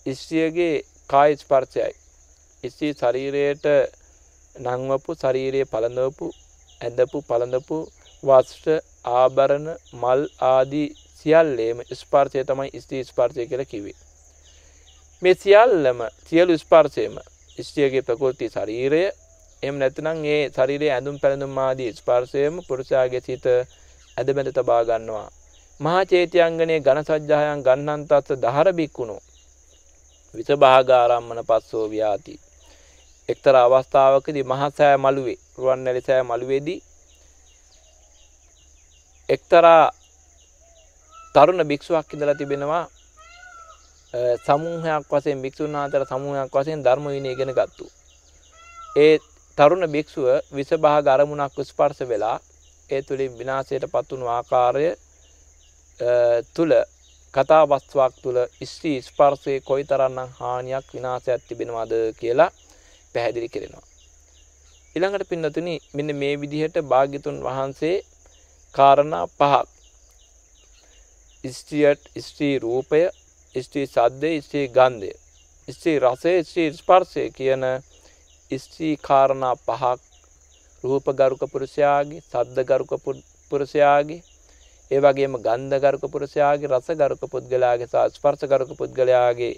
[0.06, 0.74] ස්ත්‍රියගේ
[1.06, 1.94] කාය ස්පර්ශයයි.
[2.64, 3.64] ස්ත්‍රී ශරීරයට
[4.56, 6.26] නංවපු ශරීරයේ පළඳවපු
[6.80, 7.78] ඇඳපු පළඳපු
[8.22, 8.76] වස්ත්‍ර
[9.12, 13.96] ආභරණ මල් ආදී සියල්ලේම ස්පර්ශය තමයි ස්ත්‍රී ස්පර්ශය කියලා කිව්වේ.
[15.22, 17.14] මේ සියල්ලම සියලු ස්පර්ශයම
[17.58, 19.02] ස්ත්‍රියගේ ප්‍රකෘති ශරීරය
[19.62, 23.46] එහෙම නැත්නම් ඒ ශරීරයේ ඇඳුම් පැළඳුම් ආදී ස්පර්ශයම පුරුෂයාගේ සිත
[24.16, 25.28] ඇදබැඳ තබා ගන්නවා.
[25.80, 29.20] මහා චේතියංගනේ ඝන සජ්ජායන් ගන්නන්තස්ස දහර බික්කුණෝ
[30.34, 32.34] විසභාගාරම්මන පස්සෝ ව්‍යාති
[33.28, 36.80] එක්තරා අවස්ථාවකදී මහසෑ මළුවේ රුවන්වැලි සෑ මළුවේදී
[39.28, 39.84] එක්තරා
[41.34, 42.84] තරුණ භික්ෂුවක් ඉඳලා තිබෙනවා
[44.38, 47.84] සමූහයක් වශයෙන් භික්ෂුන් අතර සමූහයක් වශයෙන් ධර්ම විනය ඉගෙන ගත්තු.
[48.96, 49.14] ඒ
[49.58, 52.36] තරුණ භික්ෂුව විසභාග අරමුණක් ස්පර්ශ වෙලා
[52.90, 54.88] ඒ තුළින් විනාශයට පත් වුණු ආකාරය
[56.54, 56.72] තුල
[57.34, 62.50] කතා වස්තුවක් තුල ස්ත්‍රී ස්පර්ශයේ කොයිතරම්නම් හානියක් විනාශයක් තිබෙනවද කියලා
[63.14, 63.84] පැහැදිලි කරනවා.
[64.94, 67.96] ඊළඟට පින්නතුනි මෙන්න මේ විදිහට භාග්‍යතුන් වහන්සේ
[68.74, 69.66] කාරණා පහක්.
[71.44, 73.00] ස්ත්‍රියට ස්ත්‍රී රූපය
[73.54, 75.12] ස්ත්‍රී සද්දය ස්ත්‍රී ගන්ධය
[75.68, 77.64] ස්ත්‍රී රසය ස්ත්‍රී ස්පර්ශය කියන
[78.58, 80.00] ස්ත්‍රී කාරණා පහක්.
[80.84, 82.92] රූප ගරුක පුරුෂයාගේ සද්ද ගරුක
[83.50, 84.22] පුරුෂයාගේ
[84.90, 89.54] ඒ වගේම ගන්ධ ගරුක පුරුෂයාගේ රස ගරුක පුද්ගලයාගේ සහ ස්පර්ශ ගරුක පුද්ගලයාගේ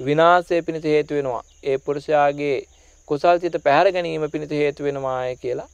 [0.00, 1.44] විනාශය පිණිස හේතු වෙනවා.
[1.64, 2.56] ඒ පුරුෂයාගේ
[3.08, 5.68] කුසල් සිත පැහැර ගැනීම පිණිස හේතු වෙනවාය කියලා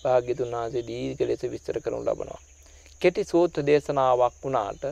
[0.00, 2.40] භාග්‍යතුන් වහන්සේ දීර්ඝ ලෙස විස්තර කරනු ලබනවා
[3.00, 4.82] කෙටි සූත්‍ර දේශනාවක් වුණාට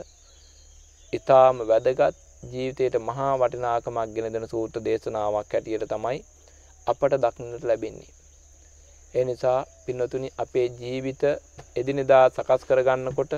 [1.13, 6.19] ඊටාම වැදගත් ජීවිතයට මහා වටිනාකමක් ගෙන දෙන සූත්‍ර දේශනාවක් හැටියට තමයි
[6.87, 8.09] අපට දක්නට ලැබෙන්නේ.
[9.13, 11.23] ඒ නිසා පින්නතුනි අපේ ජීවිත
[11.75, 13.33] එදිනෙදා සකස් කරගන්නකොට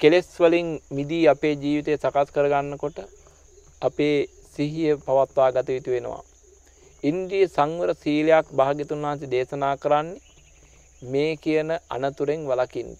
[0.00, 2.98] කෙලෙස් වලින් මිදී අපේ ජීවිතය සකස් කරගන්නකොට
[3.82, 4.16] අපේ
[4.56, 6.22] සිහිය පවත්වා ගත යුතු වෙනවා.
[7.02, 10.22] ඉන්ද්‍රිය සංවර සීලයක් භාග්‍යතුන් වහන්සේ දේශනා කරන්නේ
[11.02, 12.92] මේ කියන අනතුරෙන් වළකින්න.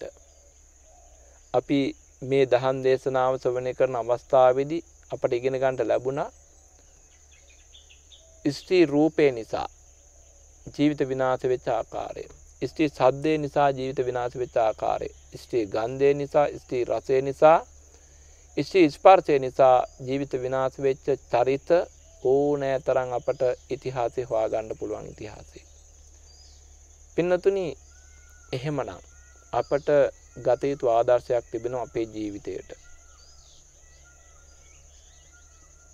[1.53, 1.79] අපි
[2.21, 6.29] මේ දහම් දේශනාව ශ්‍රවණය කරන අවස්ථාවේදී අපට ඉගෙන ගන්නට ලැබුණා
[8.51, 9.67] ස්ත්‍රී රූපේ නිසා
[10.75, 12.23] ජීවිත විනාශ වෙච්ච ආකාරය.
[12.61, 15.09] ස්ත්‍රී සද්දේ නිසා ජීවිත විනාශ වෙච්ච ආකාරය.
[15.35, 17.59] ස්ත්‍රී ගන්ධය නිසා, ස්ත්‍රී රසය නිසා,
[18.57, 21.69] ස්ත්‍රී ස්පර්ශය නිසා ජීවිත විනාශ වෙච්ච චරිත
[22.23, 25.59] ඕනෑ තරම් අපට ඉතිහාසය හොයාගන්න පුළුවන් ඉතිහාසය.
[27.17, 27.65] පින්නතුනි
[28.51, 28.89] එහෙමනම්
[29.53, 29.87] අපට
[30.43, 32.69] ගත යුතු ආදර්ශයක් තිබෙනවා අපේ ජීවිතයට.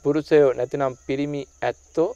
[0.06, 2.10] පුරුෂයෝ නැතිනම් පිරිමි ඇත්තෝ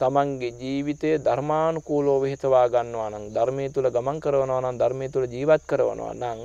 [0.00, 6.14] තමන්ගේ ජීවිතය ධර්මානුකූලව හිතවා ගන්නවා නම් ධර්මයේ තුල ගමන් කරනවා නම් ධර්මයේ තුල ජීවත් කරනවා
[6.14, 6.40] නම්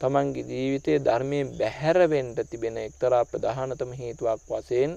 [0.00, 4.92] තමන්ගේ ජීවිතයේ ධර්මයෙන් බැහැර වෙන්න තිබෙන එක්තරා ප්‍රධානතම හේතුවක් වශයෙන්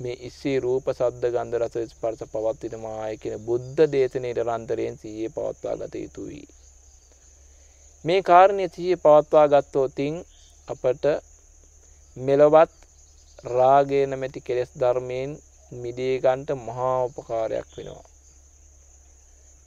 [0.00, 5.94] මේ ඉස්සී රූප සද්ද ගන්ධ රස ස්පර්ශ පවත්විනමාය කියන බුද්ධ දේශනේ නිරන්තරයෙන් සිහියේ පවත්වා ගත
[5.96, 6.42] යුතුයි.
[8.04, 10.16] මේ කාරණය සිහියේ පවත්වා ගත්තොතින්
[10.68, 11.04] අපට
[12.16, 12.72] මෙලවත්
[13.48, 15.38] රාගය නැමැති කෙලෙස් ධර්මයෙන්
[15.72, 18.04] මිදී ගන්නට මහා උපකාරයක් වෙනවා.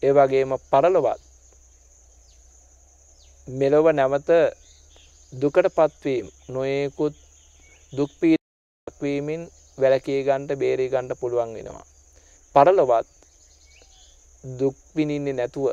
[0.03, 1.26] ඒ වගේම පරලොවත්
[3.47, 4.29] මෙලොව නැවත
[5.33, 7.15] දුකට පත්වීම නොයෙකුත්
[7.93, 9.43] දුක් පීඩාවක් වීමෙන්
[9.77, 11.85] වැළකී ගන්නට බේරී ගන්නට පුළුවන් වෙනවා.
[12.55, 13.07] පරලොවත්
[14.59, 15.67] දුක් විඳින්නේ නැතුව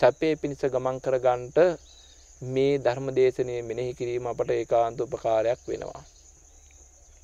[0.00, 1.58] සැපේ පිණිස ගමන් කර ගන්නට
[2.48, 6.02] මේ ධර්ම දේශනාව මෙනෙහි කිරීම අපට ඒකාන්ත උපකාරයක් වෙනවා.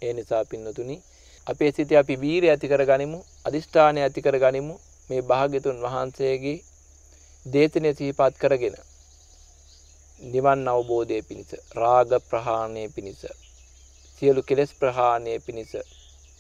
[0.03, 0.97] ඒ නිසා පින්නතුනි
[1.47, 4.75] අපේ සිතේ අපි වීරය ඇති කර ගනිමු, අදිෂ්ඨානය ඇති කර ගනිමු.
[5.11, 6.59] මේ භාග්‍යතුන් වහන්සේගේ
[7.47, 8.77] දේශනාව සිහිපත් කරගෙන
[10.23, 13.23] නිවන් අවබෝධයේ පිණිස, රාග ප්‍රහාණය පිණිස,
[14.17, 15.73] සියලු කෙලෙස් ප්‍රහාණය පිණිස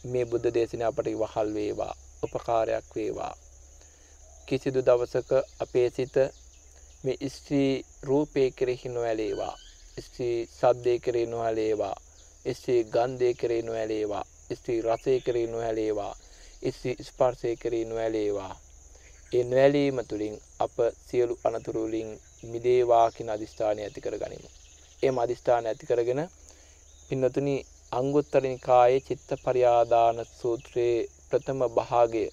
[0.04, 3.34] මේ බුද්ධ දේශනාව අපට වහල් වේවා, උපකාරයක් වේවා.
[4.48, 6.16] කිසිදු දවසක අපේ සිත
[7.04, 9.56] මේ ස්ත්‍රී රූපේ කෙරෙහි නොඇලේවා.
[10.00, 11.96] ස්ත්‍රී සද්දේ කෙරෙහි නොඇලේවා.
[12.52, 14.24] ස්ත්‍රී ගන්ධේ කෙරෙහි නොඇලේවා.
[14.54, 16.14] ස්ත්‍රී රසය කෙරෙහි නොඇලේවා.
[16.70, 18.54] ස්ත්‍රී ස්පර්ශය කෙරෙහි නොඇලේවා.
[19.32, 22.10] ඒ නොඇලීම තුළින් අප සියලු අනතුරු වලින්
[22.44, 24.48] මිදේවා කියන අදිස්ථානය ඇති කර ගනිමු.
[25.02, 26.20] එම අදිස්ථාන ඇති කරගෙන
[27.08, 27.56] පින්නතුනි
[27.92, 32.24] අංගුත්තර නිකායේ චිත්ත පරියාදාන සූත්‍රයේ ප්‍රථම භාගය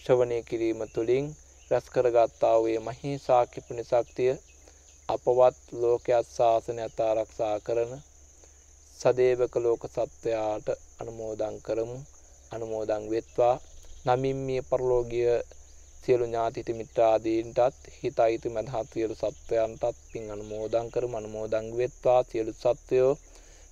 [0.00, 1.26] ශ්‍රවණය කිරීම තුළින්
[1.70, 4.32] රැස් කරගත්තා වූ මහේසා කිපුණ ශක්තිය
[5.08, 7.92] අපවත් ලෝකයක් ශාසනයත් ආරක්ෂා කරන
[8.96, 10.68] සදේවක ලෝක සත්වයාට
[11.00, 11.98] අනුමෝදන් කරමු
[12.52, 13.54] අනුමෝදන් වෙත්වා
[14.06, 15.36] නමින් මිය පරලෝකීය
[16.08, 22.20] සියලු ඥාතිත මිත්‍රාදීන්ටත් හිතයිතු මදහත් සියලු සත්වයන්ටත් පින් අනුමෝදන් කරමු අනුමෝදන් වෙත්වා.
[22.22, 23.10] සියලු සත්වයෝ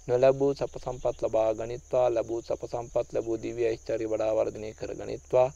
[0.09, 2.09] නොලැබූ සප සම්පත් ලබා ගනිත්වා.
[2.15, 5.49] ලැබූ සප සම්පත් ලැබූ දිව්‍ය ඓශ්චර්ය වඩා වර්ධනය කර ගනිත්වා.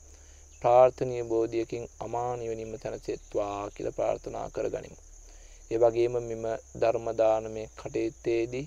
[0.63, 4.99] ප්‍රාර්ථනීය බෝධියකින් අමා නිවනින්ම තනසෙත්වා කියලා ප්‍රාර්ථනා කරගනිමු.
[5.71, 6.45] ඒ වගේම මෙම
[6.81, 8.67] ධර්ම දානමය කටයුත්තේදී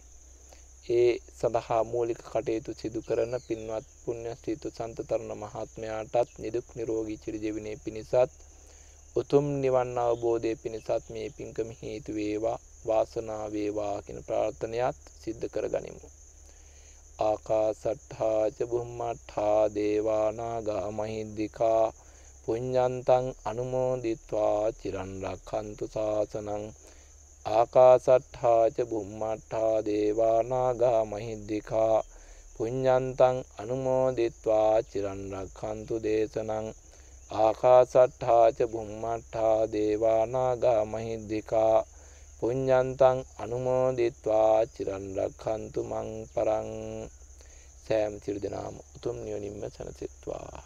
[0.86, 7.82] ඒ සඳහා මූලික කටයුතු සිදු කරන පින්වත් පුණ්‍ය ස්ථීතු සන්ත තරුණ මහත්මයාටත් නිදුක් නිරෝගී චිරජීවනයේ
[7.84, 8.32] පිණිසත්
[9.16, 16.08] උතුම් නිවන් අවබෝධයේ පිණිසත් මේ පින්කම හේතු වේවා වාසනාව වේවා කියන ප්‍රාර්ථනයත් සිද්ධ කරගනිමු.
[17.20, 21.84] ආකාසට්ඨා ච බුම්මට්ඨා දේවා නාග මහිද්దికා
[22.46, 26.64] පුඤ්ඤන්තං අනුමෝදිත්වා චිරන් රක්ඛන්තු සාසනං
[27.46, 31.96] ආකාසට්ඨාච බුම්මට්ඨා දේවානාගා මහිද්దికා
[32.56, 36.68] පුඤ්ඤන්තං අනුමෝදිත්වා චිරන් රක්ඛන්තු දේශනං
[37.40, 41.76] ආකාසට්ඨාච බුම්මට්ඨා දේවානාගා මහිද්దికා
[42.40, 46.70] පුඤ්ඤන්තං අනුමෝදිත්වා චිරන් රක්ඛන්තු මං පරං
[47.86, 50.64] සෑම සියලු දෙනාම උතුම් නිවනින්ම සැනසෙත්වා.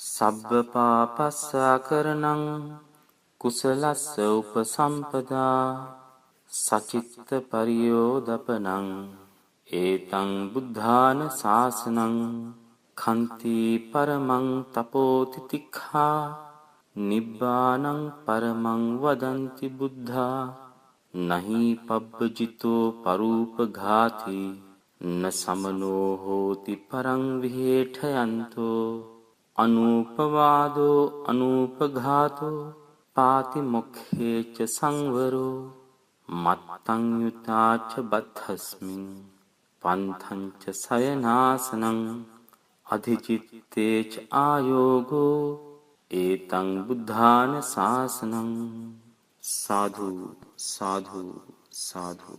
[0.00, 2.42] සබ්බ පාපස්සා කරනං
[3.40, 5.64] කුසලස්ස උපසම්පදා
[6.50, 8.86] සචිත්ත පරියෝදපනං
[9.68, 12.14] ඒතං බුද්ධාන ශාසනං
[12.96, 16.20] කන්ති පරමං තපෝතිතික්ඛා
[16.96, 20.40] නිබ්බානං පරමං වදන්ති බුද්ධා
[21.14, 24.40] නහි පබ්බජිතෝ පරූපඝාති
[25.12, 28.82] න සමනෝ හෝති පරං විහෙඨයන්තෝ
[29.58, 32.58] අනූපවාදෝ අනූපඝාතෝ
[33.16, 35.58] පාති මොක්ඛේච සංවරෝ
[36.28, 39.04] මත්තං යුතාච බත්හස්මින්
[39.82, 42.00] පන්තංච සයනාසනං
[42.86, 45.40] අධිචිත්තේච ආයෝගෝ
[46.10, 48.52] ඒතං බුද්ධාන ශාසනං
[49.42, 50.10] සාධු
[50.66, 51.22] සාධු
[51.80, 52.34] සාධු